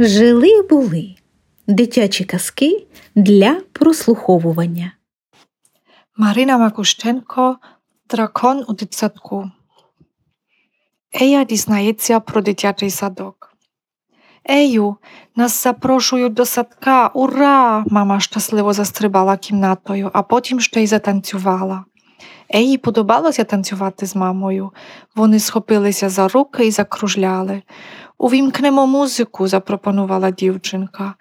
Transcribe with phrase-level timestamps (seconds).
[0.00, 1.14] Жили були
[1.66, 4.92] дитячі казки для прослуховування.
[6.16, 7.56] Марина Макущенко
[8.10, 9.50] Дракон у дитсадку.
[11.20, 13.56] Ея дізнається про дитячий садок.
[14.50, 14.96] Ею,
[15.36, 17.06] нас запрошують до садка.
[17.14, 17.84] Ура!
[17.90, 21.84] Мама щасливо застрибала кімнатою, а потім ще й затанцювала.
[22.54, 24.72] Еї подобалося танцювати з мамою.
[25.14, 27.62] Вони схопилися за руки і закружляли.
[28.18, 31.14] Увімкнемо музику, запропонувала дівчинка.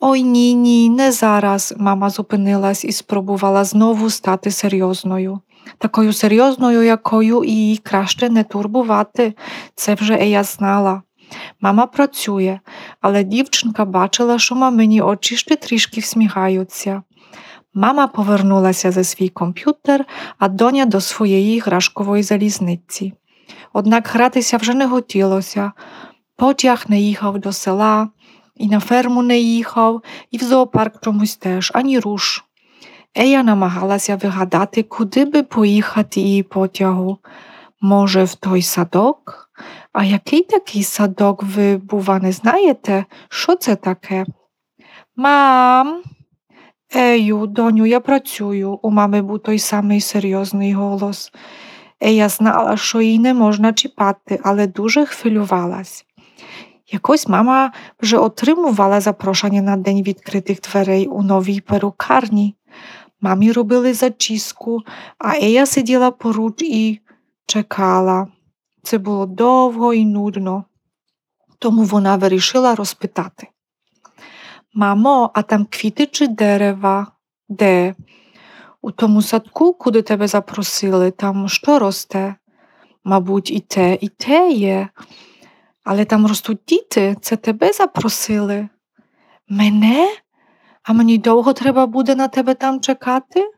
[0.00, 1.74] Ой ні, ні, не зараз.
[1.78, 5.40] Мама зупинилась і спробувала знову стати серйозною.
[5.78, 9.34] Такою серйозною, якою її краще не турбувати,
[9.74, 11.02] це вже Ея знала.
[11.60, 12.60] Мама працює,
[13.00, 17.02] але дівчинка бачила, що мамині очі ще трішки всміхаються.
[17.74, 20.04] Мама повернулася за свій комп'ютер,
[20.38, 23.12] а доня до своєї грашкової залізниці.
[23.72, 25.72] Однак гратися вже не хотілося.
[26.36, 28.08] Потяг не їхав до села,
[28.56, 32.44] і на ферму не їхав, і в зоопарк чомусь теж, ані руш.
[33.14, 37.18] Ея намагалася вигадати, куди би поїхати її потягу.
[37.80, 39.50] Може, в той садок?
[39.92, 43.04] А який такий садок ви, бува, не знаєте?
[43.28, 44.26] Що це таке?
[45.16, 46.02] Мам,
[46.94, 48.78] Ею, доню, я працюю.
[48.82, 51.32] У мами був той самий серйозний голос.
[52.00, 56.04] Ея знала, що їй не можна чіпати, але дуже хвилювалась.
[56.92, 62.54] Якось мама вже отримувала запрошення на день відкритих дверей у новій перукарні.
[63.20, 64.82] Мамі робили зачіску,
[65.18, 67.00] а Ея сиділа поруч і
[67.46, 68.28] чекала.
[68.82, 70.64] Це було довго і нудно,
[71.58, 73.48] тому вона вирішила розпитати.
[74.74, 77.06] Мамо, а там квіти чи дерева?
[77.48, 77.94] Де?
[78.82, 82.34] У тому садку, куди тебе запросили, там що росте?
[83.04, 84.88] Мабуть, і те, і те є.
[85.84, 88.68] Але там ростуть діти, це тебе запросили?
[89.48, 90.08] Мене?
[90.82, 93.50] А мені довго треба буде на тебе там чекати?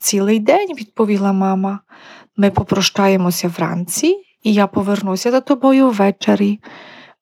[0.00, 1.80] Цілий день, відповіла мама.
[2.36, 6.60] Ми попрощаємося вранці, і я повернуся за тобою ввечері.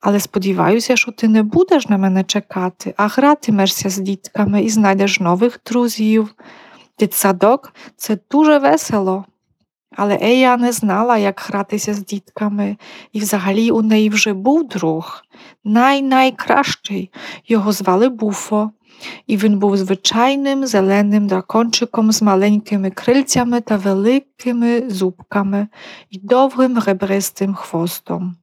[0.00, 5.20] Але сподіваюся, що ти не будеш на мене чекати, а гратимешся з дітками і знайдеш
[5.20, 6.34] нових друзів.
[6.98, 9.24] Дитсадок це дуже весело.
[9.96, 12.76] Але Ея не знала, як гратися з дітками,
[13.12, 15.22] і взагалі у неї вже був друг,
[15.64, 17.10] най-найкращий.
[17.48, 18.70] Його звали Буфо,
[19.26, 25.68] і він був звичайним зеленим дракончиком з маленькими крильцями та великими зубками
[26.10, 28.36] і довгим ребристим хвостом.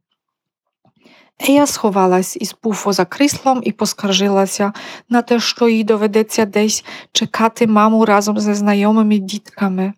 [1.49, 4.73] Ея сховалась із Буфо за кріслом і поскаржилася
[5.09, 9.93] на те, що їй доведеться десь чекати маму разом зі знайомими дітками.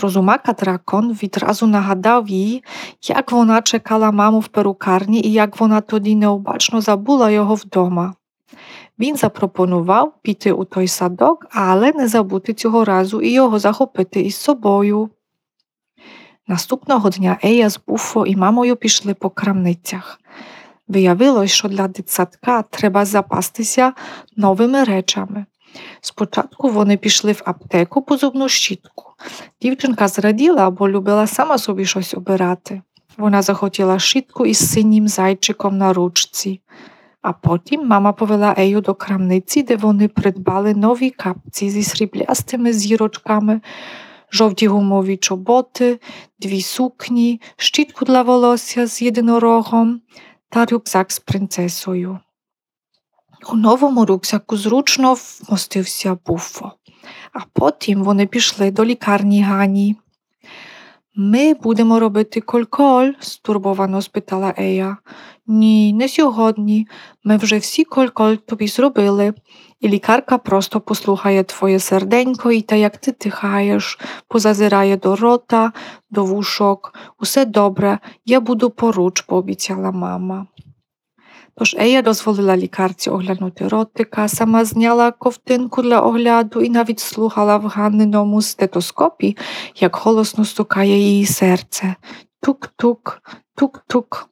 [0.00, 2.64] Розумака дракон відразу нагадав їй,
[3.08, 8.14] як вона чекала маму в перукарні і як вона тоді необачно забула його вдома.
[8.98, 14.36] Він запропонував піти у той садок, але не забути цього разу і його захопити із
[14.36, 15.10] собою.
[16.46, 20.20] Наступного дня Ея з Буфо і мамою пішли по крамницях.
[20.88, 23.92] Виявилось, що для дитсадка треба запастися
[24.36, 25.46] новими речами.
[26.00, 29.04] Спочатку вони пішли в аптеку по зубну щітку.
[29.62, 32.82] Дівчинка зраділа, бо любила сама собі щось обирати.
[33.16, 36.60] Вона захотіла щітку із синім зайчиком на ручці.
[37.22, 43.60] А потім мама повела Ею до крамниці, де вони придбали нові капці зі сріблястими зірочками,
[44.32, 46.00] жовті гумові чоботи,
[46.40, 50.00] дві сукні, щітку для волосся з єдинорогом
[50.48, 52.18] та рюкзак з принцесою.
[53.48, 56.72] У новому рюкзаку зручно вмостився буфо,
[57.32, 59.96] а потім вони пішли до лікарні Гані.
[61.14, 63.12] Ми будемо робити кольколь?
[63.20, 64.96] стурбовано спитала Ея.
[65.46, 66.88] Ні, не сьогодні.
[67.24, 69.34] Ми вже всі кольколь тобі зробили,
[69.80, 73.98] і лікарка просто послухає твоє серденько і те, як ти тихаєш,
[74.28, 75.72] позазирає до рота,
[76.10, 76.94] до вушок.
[77.20, 80.46] Усе добре, я буду поруч, пообіцяла мама.
[81.60, 87.66] Тож Ея дозволила лікарці оглянути ротика, сама зняла ковтинку для огляду і навіть слухала в
[87.66, 89.36] Ганниному стетоскопі,
[89.76, 91.94] як голосно стукає її серце.
[92.42, 93.22] Тук-тук,
[93.54, 94.28] тук-тук.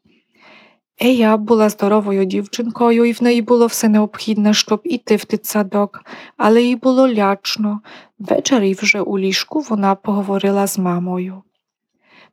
[1.03, 6.01] Ея була здоровою дівчинкою, і в неї було все необхідне, щоб іти в дитсадок,
[6.37, 7.81] але їй було лячно.
[8.19, 11.43] Ввечері вже у ліжку вона поговорила з мамою.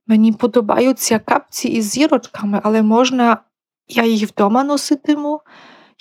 [0.08, 3.38] Мені подобаються капці із зірочками, але можна
[3.88, 5.42] я їх вдома носитиму,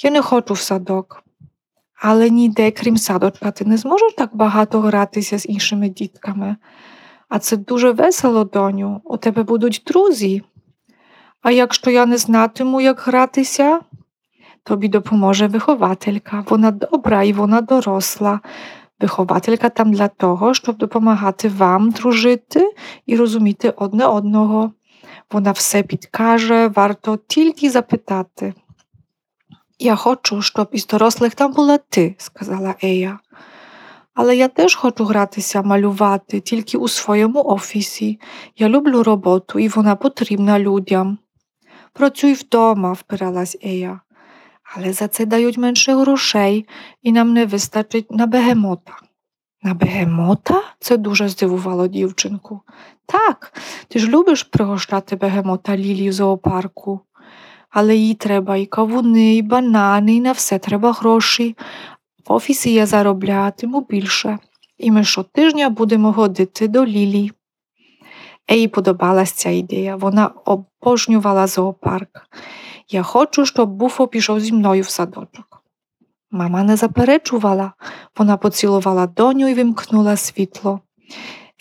[0.02, 1.22] я не хочу в садок.
[2.02, 6.56] Але ніде, крім садочка, ти не зможеш так багато гратися з іншими дітками.
[7.28, 10.42] А це дуже весело, доню, у тебе будуть друзі.
[11.42, 13.80] А якщо я не знатиму, як гратися,
[14.62, 16.44] тобі допоможе вихователька.
[16.48, 18.40] Вона добра і вона доросла.
[19.00, 22.72] Вихователька там для того, щоб допомагати вам дружити
[23.06, 24.72] і розуміти одне одного.
[25.30, 28.54] Вона все підкаже, варто тільки запитати.
[29.78, 33.18] Я хочу, щоб із дорослих там була ти, сказала Ея.
[34.14, 38.20] Але я теж хочу гратися, малювати тільки у своєму офісі.
[38.56, 41.18] Я люблю роботу і вона потрібна людям.
[41.92, 44.00] Працюй вдома, впиралась Ея.
[44.76, 46.68] Але за це дають менше грошей
[47.02, 48.92] і нам не вистачить на бегемота.
[49.64, 50.62] На бегемота?
[50.80, 52.60] Це дуже здивувало дівчинку.
[53.06, 53.52] Так,
[53.88, 57.00] ти ж любиш пригощати бегемота Лілі в зоопарку.
[57.70, 61.56] Але їй треба і кавуни, і банани, і на все треба гроші.
[62.26, 64.38] В офісі я зароблятиму більше,
[64.78, 67.32] і ми щотижня будемо ходити до Лілі.
[68.50, 72.28] Ей подобалась ця ідея, вона обожнювала зоопарк.
[72.88, 75.53] Я хочу, щоб Буфо пішов зі мною в садочок.
[76.34, 77.72] Мама не заперечувала,
[78.18, 80.80] вона поцілувала доню і вимкнула світло.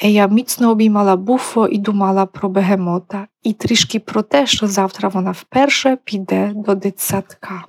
[0.03, 5.31] Ея міцно обіймала буфо і думала про бегемота, і трішки про те, що завтра вона
[5.31, 7.65] вперше піде до дитсадка.